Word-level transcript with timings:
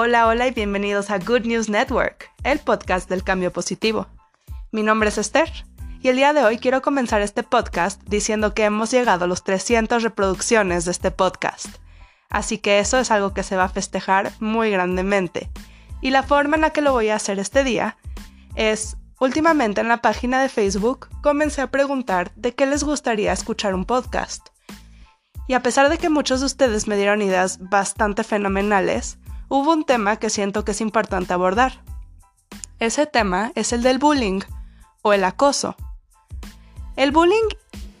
Hola, 0.00 0.28
hola 0.28 0.46
y 0.46 0.52
bienvenidos 0.52 1.10
a 1.10 1.18
Good 1.18 1.40
News 1.40 1.68
Network, 1.68 2.30
el 2.44 2.60
podcast 2.60 3.10
del 3.10 3.24
cambio 3.24 3.52
positivo. 3.52 4.06
Mi 4.70 4.84
nombre 4.84 5.08
es 5.08 5.18
Esther 5.18 5.50
y 6.00 6.06
el 6.06 6.14
día 6.14 6.32
de 6.32 6.44
hoy 6.44 6.58
quiero 6.58 6.82
comenzar 6.82 7.20
este 7.20 7.42
podcast 7.42 8.00
diciendo 8.04 8.54
que 8.54 8.62
hemos 8.62 8.92
llegado 8.92 9.24
a 9.24 9.26
los 9.26 9.42
300 9.42 10.04
reproducciones 10.04 10.84
de 10.84 10.92
este 10.92 11.10
podcast. 11.10 11.66
Así 12.30 12.58
que 12.58 12.78
eso 12.78 13.00
es 13.00 13.10
algo 13.10 13.34
que 13.34 13.42
se 13.42 13.56
va 13.56 13.64
a 13.64 13.68
festejar 13.68 14.30
muy 14.38 14.70
grandemente. 14.70 15.50
Y 16.00 16.10
la 16.10 16.22
forma 16.22 16.54
en 16.54 16.60
la 16.60 16.70
que 16.70 16.80
lo 16.80 16.92
voy 16.92 17.08
a 17.08 17.16
hacer 17.16 17.40
este 17.40 17.64
día 17.64 17.96
es, 18.54 18.98
últimamente 19.18 19.80
en 19.80 19.88
la 19.88 20.00
página 20.00 20.40
de 20.40 20.48
Facebook 20.48 21.08
comencé 21.22 21.60
a 21.60 21.72
preguntar 21.72 22.30
de 22.36 22.54
qué 22.54 22.66
les 22.66 22.84
gustaría 22.84 23.32
escuchar 23.32 23.74
un 23.74 23.84
podcast. 23.84 24.50
Y 25.48 25.54
a 25.54 25.62
pesar 25.64 25.88
de 25.88 25.98
que 25.98 26.08
muchos 26.08 26.38
de 26.38 26.46
ustedes 26.46 26.86
me 26.86 26.96
dieron 26.96 27.20
ideas 27.20 27.58
bastante 27.68 28.22
fenomenales, 28.22 29.18
hubo 29.48 29.72
un 29.72 29.84
tema 29.84 30.16
que 30.16 30.30
siento 30.30 30.64
que 30.64 30.72
es 30.72 30.80
importante 30.80 31.32
abordar. 31.32 31.82
Ese 32.78 33.06
tema 33.06 33.52
es 33.54 33.72
el 33.72 33.82
del 33.82 33.98
bullying 33.98 34.40
o 35.02 35.12
el 35.12 35.24
acoso. 35.24 35.76
El 36.96 37.12
bullying 37.12 37.48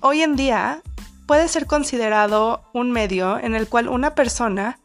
hoy 0.00 0.22
en 0.22 0.36
día 0.36 0.82
puede 1.26 1.48
ser 1.48 1.66
considerado 1.66 2.62
un 2.72 2.90
medio 2.90 3.38
en 3.38 3.54
el 3.54 3.68
cual 3.68 3.88
una 3.88 4.14
persona 4.14 4.78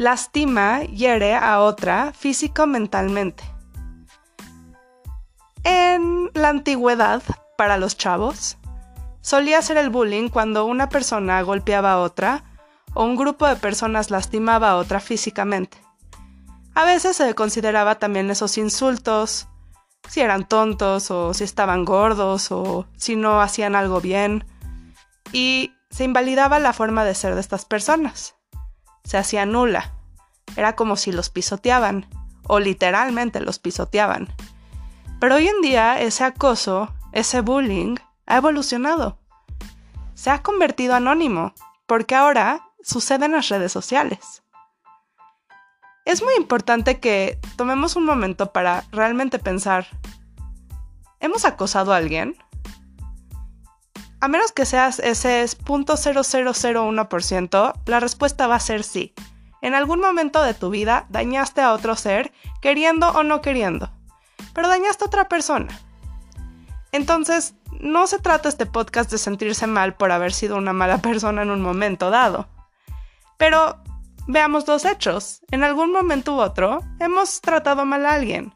lastima, 0.00 0.82
hiere 0.84 1.34
a 1.34 1.60
otra 1.60 2.12
físico 2.14 2.66
mentalmente. 2.66 3.44
En 5.62 6.30
la 6.32 6.48
antigüedad, 6.48 7.22
para 7.58 7.76
los 7.76 7.98
chavos, 7.98 8.56
solía 9.20 9.60
ser 9.60 9.76
el 9.76 9.90
bullying 9.90 10.30
cuando 10.30 10.64
una 10.64 10.88
persona 10.88 11.42
golpeaba 11.42 11.92
a 11.92 11.98
otra 11.98 12.44
o 12.94 13.04
un 13.04 13.16
grupo 13.16 13.46
de 13.46 13.56
personas 13.56 14.10
lastimaba 14.10 14.70
a 14.70 14.76
otra 14.76 15.00
físicamente. 15.00 15.78
A 16.74 16.84
veces 16.84 17.16
se 17.16 17.34
consideraba 17.34 17.96
también 17.96 18.30
esos 18.30 18.56
insultos, 18.58 19.48
si 20.08 20.20
eran 20.20 20.48
tontos 20.48 21.10
o 21.10 21.34
si 21.34 21.44
estaban 21.44 21.84
gordos 21.84 22.50
o 22.50 22.86
si 22.96 23.16
no 23.16 23.40
hacían 23.40 23.76
algo 23.76 24.00
bien, 24.00 24.44
y 25.32 25.72
se 25.90 26.04
invalidaba 26.04 26.58
la 26.58 26.72
forma 26.72 27.04
de 27.04 27.14
ser 27.14 27.34
de 27.34 27.40
estas 27.40 27.64
personas. 27.64 28.36
Se 29.04 29.18
hacía 29.18 29.46
nula. 29.46 29.92
Era 30.56 30.74
como 30.74 30.96
si 30.96 31.12
los 31.12 31.30
pisoteaban, 31.30 32.06
o 32.44 32.58
literalmente 32.58 33.40
los 33.40 33.58
pisoteaban. 33.58 34.28
Pero 35.20 35.36
hoy 35.36 35.48
en 35.48 35.60
día 35.60 36.00
ese 36.00 36.24
acoso, 36.24 36.92
ese 37.12 37.40
bullying, 37.40 37.96
ha 38.26 38.36
evolucionado. 38.36 39.18
Se 40.14 40.30
ha 40.30 40.42
convertido 40.42 40.94
anónimo, 40.94 41.54
porque 41.86 42.14
ahora 42.14 42.69
sucede 42.82 43.26
en 43.26 43.32
las 43.32 43.48
redes 43.48 43.72
sociales. 43.72 44.42
Es 46.04 46.22
muy 46.22 46.34
importante 46.34 47.00
que 47.00 47.38
tomemos 47.56 47.96
un 47.96 48.04
momento 48.04 48.52
para 48.52 48.84
realmente 48.90 49.38
pensar, 49.38 49.86
¿hemos 51.20 51.44
acosado 51.44 51.92
a 51.92 51.96
alguien? 51.96 52.36
A 54.20 54.28
menos 54.28 54.52
que 54.52 54.66
seas 54.66 54.98
ese 54.98 55.44
0.0001%, 55.44 57.72
la 57.86 58.00
respuesta 58.00 58.46
va 58.46 58.56
a 58.56 58.60
ser 58.60 58.82
sí. 58.82 59.14
En 59.62 59.74
algún 59.74 60.00
momento 60.00 60.42
de 60.42 60.54
tu 60.54 60.70
vida 60.70 61.06
dañaste 61.10 61.60
a 61.60 61.72
otro 61.72 61.96
ser, 61.96 62.32
queriendo 62.60 63.10
o 63.10 63.22
no 63.22 63.42
queriendo, 63.42 63.90
pero 64.54 64.68
dañaste 64.68 65.04
a 65.04 65.06
otra 65.06 65.28
persona. 65.28 65.68
Entonces, 66.92 67.54
no 67.78 68.06
se 68.06 68.18
trata 68.18 68.48
este 68.48 68.66
podcast 68.66 69.10
de 69.10 69.18
sentirse 69.18 69.66
mal 69.66 69.94
por 69.94 70.12
haber 70.12 70.32
sido 70.32 70.56
una 70.56 70.72
mala 70.72 70.98
persona 71.02 71.42
en 71.42 71.50
un 71.50 71.60
momento 71.60 72.10
dado. 72.10 72.48
Pero 73.40 73.82
veamos 74.26 74.68
los 74.68 74.84
hechos. 74.84 75.40
En 75.50 75.64
algún 75.64 75.92
momento 75.92 76.36
u 76.36 76.40
otro 76.40 76.80
hemos 76.98 77.40
tratado 77.40 77.86
mal 77.86 78.04
a 78.04 78.12
alguien. 78.12 78.52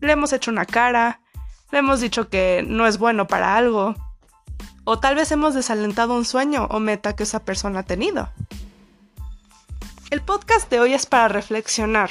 Le 0.00 0.12
hemos 0.12 0.34
hecho 0.34 0.50
una 0.50 0.66
cara, 0.66 1.22
le 1.70 1.78
hemos 1.78 2.02
dicho 2.02 2.28
que 2.28 2.62
no 2.68 2.86
es 2.86 2.98
bueno 2.98 3.26
para 3.26 3.56
algo, 3.56 3.94
o 4.84 5.00
tal 5.00 5.14
vez 5.14 5.32
hemos 5.32 5.54
desalentado 5.54 6.14
un 6.14 6.26
sueño 6.26 6.66
o 6.70 6.80
meta 6.80 7.16
que 7.16 7.22
esa 7.22 7.46
persona 7.46 7.80
ha 7.80 7.82
tenido. 7.84 8.28
El 10.10 10.20
podcast 10.20 10.70
de 10.70 10.80
hoy 10.80 10.92
es 10.92 11.06
para 11.06 11.28
reflexionar. 11.28 12.10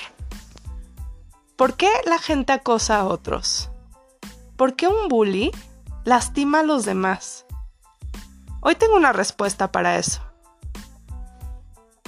¿Por 1.55 1.75
qué 1.75 1.91
la 2.07 2.17
gente 2.17 2.53
acosa 2.53 3.01
a 3.01 3.05
otros? 3.05 3.69
¿Por 4.57 4.75
qué 4.75 4.87
un 4.87 5.09
bully 5.09 5.51
lastima 6.05 6.61
a 6.61 6.63
los 6.63 6.85
demás? 6.85 7.45
Hoy 8.61 8.73
tengo 8.73 8.95
una 8.95 9.13
respuesta 9.13 9.71
para 9.71 9.99
eso. 9.99 10.32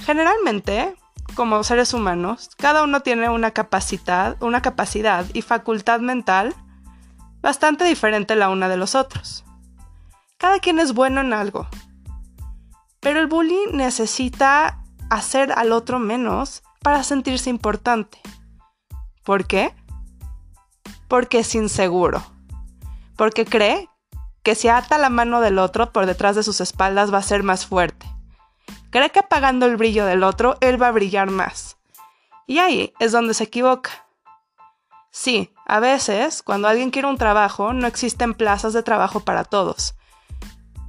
Generalmente, 0.06 0.94
como 1.34 1.64
seres 1.64 1.92
humanos, 1.92 2.50
cada 2.56 2.84
uno 2.84 3.00
tiene 3.00 3.28
una 3.28 3.50
capacidad, 3.50 4.40
una 4.40 4.62
capacidad 4.62 5.26
y 5.32 5.42
facultad 5.42 5.98
mental 5.98 6.54
bastante 7.40 7.82
diferente 7.82 8.36
la 8.36 8.48
una 8.48 8.68
de 8.68 8.76
los 8.76 8.94
otros. 8.94 9.44
Cada 10.38 10.60
quien 10.60 10.78
es 10.78 10.94
bueno 10.94 11.22
en 11.22 11.32
algo. 11.32 11.66
Pero 13.00 13.18
el 13.18 13.26
bully 13.26 13.58
necesita 13.72 14.80
hacer 15.10 15.50
al 15.50 15.72
otro 15.72 15.98
menos 15.98 16.62
para 16.82 17.02
sentirse 17.02 17.50
importante. 17.50 18.20
¿Por 19.24 19.44
qué? 19.48 19.74
Porque 21.08 21.40
es 21.40 21.52
inseguro. 21.56 22.22
Porque 23.16 23.44
cree 23.44 23.88
que 24.44 24.54
si 24.54 24.68
ata 24.68 24.98
la 24.98 25.10
mano 25.10 25.40
del 25.40 25.58
otro 25.58 25.90
por 25.92 26.06
detrás 26.06 26.36
de 26.36 26.44
sus 26.44 26.60
espaldas 26.60 27.12
va 27.12 27.18
a 27.18 27.22
ser 27.22 27.42
más 27.42 27.66
fuerte 27.66 28.06
cree 28.96 29.10
que 29.10 29.18
apagando 29.18 29.66
el 29.66 29.76
brillo 29.76 30.06
del 30.06 30.22
otro, 30.22 30.56
él 30.62 30.80
va 30.80 30.88
a 30.88 30.92
brillar 30.92 31.30
más. 31.30 31.76
Y 32.46 32.60
ahí 32.60 32.94
es 32.98 33.12
donde 33.12 33.34
se 33.34 33.44
equivoca. 33.44 33.90
Sí, 35.10 35.52
a 35.66 35.80
veces, 35.80 36.42
cuando 36.42 36.66
alguien 36.66 36.90
quiere 36.90 37.06
un 37.06 37.18
trabajo, 37.18 37.74
no 37.74 37.86
existen 37.86 38.32
plazas 38.32 38.72
de 38.72 38.82
trabajo 38.82 39.20
para 39.20 39.44
todos. 39.44 39.96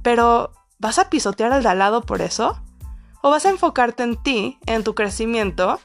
Pero, 0.02 0.52
¿vas 0.78 0.98
a 0.98 1.10
pisotear 1.10 1.52
al 1.52 1.62
de 1.62 1.68
al 1.68 1.80
lado 1.80 2.00
por 2.00 2.22
eso? 2.22 2.58
¿O 3.20 3.28
vas 3.28 3.44
a 3.44 3.50
enfocarte 3.50 4.04
en 4.04 4.16
ti, 4.22 4.58
en 4.64 4.84
tu 4.84 4.94
crecimiento, 4.94 5.78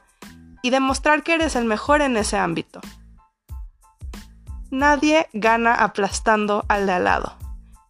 y 0.62 0.70
demostrar 0.70 1.24
que 1.24 1.34
eres 1.34 1.56
el 1.56 1.66
mejor 1.66 2.00
en 2.00 2.16
ese 2.16 2.38
ámbito? 2.38 2.80
Nadie 4.70 5.28
gana 5.34 5.74
aplastando 5.74 6.64
al 6.68 6.86
de 6.86 6.92
al 6.92 7.04
lado. 7.04 7.36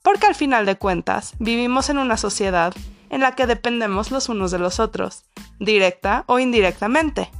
Porque 0.03 0.27
al 0.27 0.35
final 0.35 0.67
de 0.67 0.77
cuentas, 0.77 1.35
vivimos 1.39 1.89
en 1.89 1.99
una 1.99 2.17
sociedad 2.17 2.75
en 3.15 3.21
la 3.21 3.37
que 3.37 3.47
dependemos 3.47 4.11
los 4.11 4.29
unos 4.29 4.51
de 4.51 4.59
los 4.59 4.81
otros, 4.81 5.25
directa 5.61 6.25
o 6.27 6.41
indirectamente. 6.41 7.31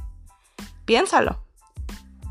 Piénsalo. 0.85 1.43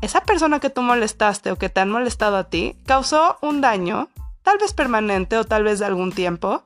Esa 0.01 0.21
persona 0.21 0.59
que 0.59 0.71
tú 0.71 0.81
molestaste 0.81 1.51
o 1.51 1.55
que 1.55 1.69
te 1.69 1.79
han 1.79 1.91
molestado 1.91 2.37
a 2.37 2.45
ti 2.45 2.75
causó 2.87 3.37
un 3.41 3.61
daño, 3.61 4.09
tal 4.41 4.57
vez 4.57 4.73
permanente 4.73 5.37
o 5.37 5.43
tal 5.43 5.63
vez 5.63 5.77
de 5.77 5.85
algún 5.85 6.11
tiempo, 6.11 6.63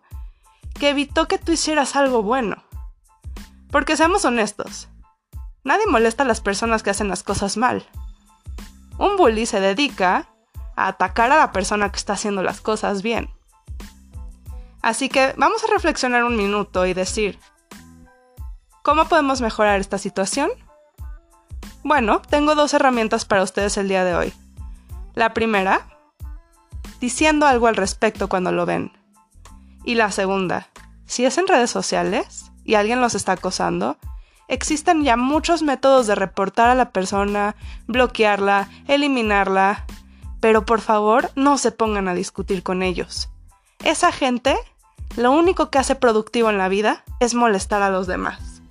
que 0.80 0.92
evitó 0.92 1.28
que 1.28 1.38
tú 1.38 1.52
hicieras 1.52 1.98
algo 1.98 2.24
bueno. 2.24 2.64
Porque 3.72 3.98
seamos 3.98 4.24
honestos, 4.24 4.88
nadie 5.66 5.86
molesta 5.86 6.24
a 6.24 6.28
las 6.28 6.40
personas 6.40 6.82
que 6.82 6.92
hacen 6.92 7.10
las 7.10 7.24
cosas 7.24 7.58
mal. 7.58 7.86
Un 8.98 9.18
bully 9.18 9.46
se 9.46 9.60
dedica 9.60 10.30
a 10.78 10.88
atacar 10.88 11.30
a 11.34 11.40
la 11.40 11.52
persona 11.52 11.92
que 11.92 11.98
está 11.98 12.14
haciendo 12.14 12.42
las 12.42 12.62
cosas 12.62 13.02
bien. 13.02 13.30
Así 14.82 15.10
que 15.10 15.34
vamos 15.38 15.64
a 15.64 15.74
reflexionar 15.74 16.24
un 16.24 16.38
minuto 16.38 16.86
y 16.86 16.94
decir, 16.94 17.40
¿cómo 18.82 19.06
podemos 19.08 19.42
mejorar 19.42 19.80
esta 19.80 19.98
situación? 19.98 20.50
Bueno, 21.84 22.22
tengo 22.22 22.56
dos 22.56 22.74
herramientas 22.74 23.26
para 23.26 23.44
ustedes 23.44 23.78
el 23.78 23.90
día 23.90 24.04
de 24.04 24.16
hoy. 24.16 24.34
La 25.16 25.34
primera, 25.34 25.88
diciendo 27.00 27.46
algo 27.46 27.68
al 27.68 27.76
respecto 27.76 28.30
cuando 28.30 28.52
lo 28.52 28.66
ven. 28.66 28.92
Y 29.84 29.96
la 29.96 30.12
segunda, 30.12 30.70
si 31.06 31.26
es 31.26 31.38
en 31.38 31.48
redes 31.48 31.72
sociales 31.72 32.52
y 32.64 32.76
alguien 32.76 33.02
los 33.02 33.16
está 33.16 33.34
acosando, 33.34 33.98
existen 34.48 35.04
ya 35.04 35.18
muchos 35.18 35.62
métodos 35.64 36.08
de 36.08 36.16
reportar 36.16 36.70
a 36.70 36.76
la 36.76 36.92
persona, 36.92 37.56
bloquearla, 37.88 38.70
eliminarla, 38.88 39.86
pero 40.40 40.66
por 40.66 40.82
favor 40.82 41.32
no 41.36 41.58
se 41.58 41.72
pongan 41.72 42.08
a 42.08 42.14
discutir 42.14 42.64
con 42.64 42.84
ellos. 42.84 43.30
Esa 43.84 44.12
gente 44.12 44.58
lo 45.16 45.32
único 45.32 45.70
que 45.70 45.80
hace 45.80 45.96
productivo 45.96 46.50
en 46.50 46.58
la 46.58 46.70
vida 46.70 47.04
es 47.20 47.34
molestar 47.34 47.82
a 47.82 47.90
los 47.90 48.08
demás. 48.08 48.62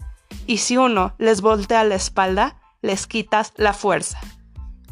Y 0.47 0.59
si 0.59 0.77
uno 0.77 1.15
les 1.19 1.41
voltea 1.41 1.85
la 1.85 1.95
espalda, 1.95 2.57
les 2.81 3.07
quitas 3.07 3.53
la 3.57 3.73
fuerza. 3.73 4.19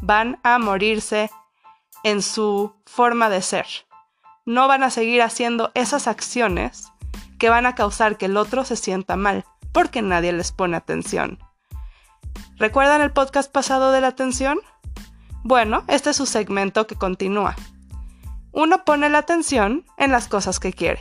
Van 0.01 0.39
a 0.43 0.59
morirse 0.59 1.31
en 2.03 2.21
su 2.21 2.75
forma 2.85 3.29
de 3.29 3.41
ser. 3.41 3.65
No 4.45 4.67
van 4.67 4.83
a 4.83 4.91
seguir 4.91 5.21
haciendo 5.21 5.71
esas 5.73 6.07
acciones 6.07 6.91
que 7.39 7.49
van 7.49 7.65
a 7.65 7.75
causar 7.75 8.17
que 8.17 8.25
el 8.25 8.37
otro 8.37 8.65
se 8.65 8.75
sienta 8.75 9.15
mal, 9.15 9.45
porque 9.71 10.01
nadie 10.01 10.31
les 10.33 10.51
pone 10.51 10.77
atención. 10.77 11.39
¿Recuerdan 12.57 13.01
el 13.01 13.11
podcast 13.11 13.51
pasado 13.51 13.91
de 13.91 14.01
la 14.01 14.07
atención? 14.07 14.59
Bueno, 15.43 15.83
este 15.87 16.11
es 16.11 16.15
su 16.17 16.25
segmento 16.25 16.87
que 16.87 16.95
continúa. 16.95 17.55
Uno 18.51 18.83
pone 18.85 19.09
la 19.09 19.19
atención 19.19 19.85
en 19.97 20.11
las 20.11 20.27
cosas 20.27 20.59
que 20.59 20.73
quiere. 20.73 20.99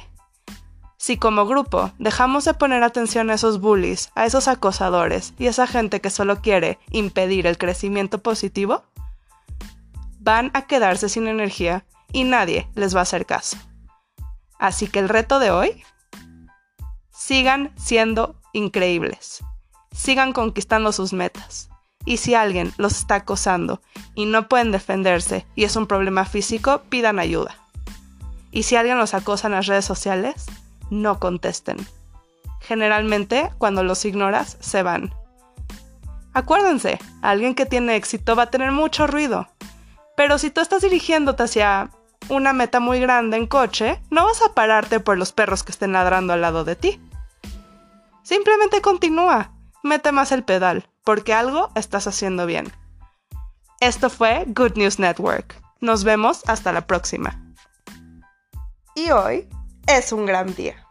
Si 0.99 1.19
como 1.19 1.47
grupo 1.47 1.93
dejamos 1.99 2.45
de 2.45 2.55
poner 2.55 2.83
atención 2.83 3.31
a 3.31 3.35
esos 3.35 3.61
bullies, 3.61 4.11
a 4.15 4.25
esos 4.25 4.49
acosadores 4.49 5.35
y 5.39 5.47
a 5.47 5.51
esa 5.51 5.67
gente 5.67 6.01
que 6.01 6.11
solo 6.11 6.41
quiere 6.41 6.79
impedir 6.91 7.47
el 7.47 7.59
crecimiento 7.59 8.23
positivo, 8.23 8.83
van 10.21 10.51
a 10.55 10.63
quedarse 10.63 11.09
sin 11.09 11.29
energía 11.29 11.85
y 12.13 12.25
nadie 12.25 12.69
les 12.75 12.95
va 12.95 13.01
a 13.01 13.03
hacer 13.03 13.27
caso. 13.27 13.59
Así 14.59 14.89
que 14.89 14.99
el 14.99 15.09
reto 15.09 15.39
de 15.39 15.51
hoy, 15.51 15.83
sigan 17.11 17.73
siendo 17.77 18.37
increíbles, 18.53 19.45
sigan 19.93 20.33
conquistando 20.33 20.93
sus 20.93 21.13
metas. 21.13 21.69
Y 22.05 22.19
si 22.19 22.35
alguien 22.35 22.73
los 22.77 22.99
está 22.99 23.17
acosando 23.17 23.81
y 24.15 24.27
no 24.27 24.49
pueden 24.49 24.71
defenderse 24.71 25.45
y 25.57 25.65
es 25.65 25.75
un 25.75 25.87
problema 25.87 26.25
físico, 26.25 26.83
pidan 26.89 27.19
ayuda. 27.19 27.57
Y 28.53 28.63
si 28.63 28.77
alguien 28.77 28.97
los 28.97 29.13
acosa 29.13 29.49
en 29.49 29.55
las 29.55 29.67
redes 29.67 29.85
sociales, 29.85 30.47
no 30.91 31.19
contesten. 31.19 31.77
Generalmente, 32.61 33.51
cuando 33.59 33.83
los 33.83 34.05
ignoras, 34.05 34.57
se 34.61 34.83
van. 34.83 35.15
Acuérdense, 36.33 36.99
alguien 37.23 37.55
que 37.55 37.67
tiene 37.67 37.97
éxito 37.97 38.37
va 38.37 38.45
a 38.45 38.51
tener 38.51 38.73
mucho 38.73 39.07
ruido. 39.07 39.49
Pero 40.17 40.39
si 40.39 40.51
tú 40.51 40.61
estás 40.61 40.83
dirigiéndote 40.83 41.43
hacia 41.43 41.91
una 42.29 42.53
meta 42.53 42.81
muy 42.81 43.01
grande 43.01 43.37
en 43.37 43.47
coche, 43.47 44.01
no 44.11 44.25
vas 44.25 44.43
a 44.43 44.53
pararte 44.55 45.01
por 45.01 45.17
los 45.17 45.33
perros 45.33 45.63
que 45.63 45.73
estén 45.73 45.93
ladrando 45.93 46.33
al 46.33 46.41
lado 46.41 46.65
de 46.65 46.77
ti. 46.77 47.01
Simplemente 48.23 48.81
continúa, 48.81 49.53
mete 49.83 50.11
más 50.13 50.33
el 50.33 50.43
pedal, 50.43 50.89
porque 51.05 51.33
algo 51.33 51.71
estás 51.75 52.07
haciendo 52.07 52.47
bien. 52.47 52.73
Esto 53.81 54.11
fue 54.11 54.45
Good 54.49 54.73
News 54.77 54.99
Network. 54.99 55.63
Nos 55.81 56.03
vemos 56.03 56.43
hasta 56.49 56.73
la 56.73 56.87
próxima. 56.87 57.41
Y 58.95 59.11
hoy 59.11 59.49
es 59.87 60.13
un 60.13 60.27
gran 60.27 60.55
día. 60.55 60.86